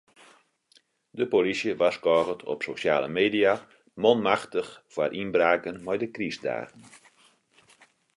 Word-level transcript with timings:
De 1.19 1.25
polysje 1.33 1.73
warskôget 1.81 2.39
op 2.53 2.59
sosjale 2.67 3.09
media 3.19 3.53
manmachtich 4.03 4.69
foar 4.93 5.11
ynbraken 5.21 5.75
mei 5.85 5.97
de 6.01 6.07
krystdagen. 6.15 6.81